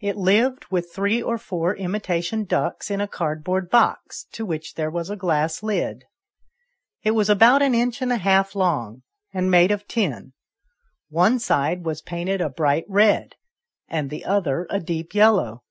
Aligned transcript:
IT 0.00 0.14
lived 0.18 0.66
with 0.70 0.92
three 0.92 1.22
or 1.22 1.38
four 1.38 1.74
imitation 1.76 2.44
ducks 2.44 2.90
in 2.90 3.00
a 3.00 3.08
cardboard 3.08 3.70
box, 3.70 4.26
to 4.30 4.44
which 4.44 4.74
there 4.74 4.90
was 4.90 5.08
a 5.08 5.16
glass 5.16 5.62
lid. 5.62 6.04
It 7.02 7.12
was 7.12 7.30
about 7.30 7.62
an 7.62 7.74
inch 7.74 8.02
and 8.02 8.12
a 8.12 8.18
half 8.18 8.54
long, 8.54 9.04
and 9.32 9.50
made 9.50 9.70
of 9.70 9.88
tin: 9.88 10.34
one 11.08 11.38
side 11.38 11.82
was 11.82 12.02
painted 12.02 12.42
a 12.42 12.50
bright 12.50 12.84
red, 12.90 13.36
and 13.88 14.10
the 14.10 14.26
other 14.26 14.66
a 14.68 14.78
deep 14.78 15.14
yellow. 15.14 15.62